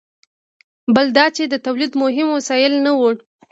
بل 0.95 1.07
دا 1.17 1.25
چې 1.35 1.43
د 1.47 1.55
تولید 1.65 1.91
مهم 2.03 2.27
وسایل 2.37 2.73
نه 2.85 2.91
وو. 2.99 3.09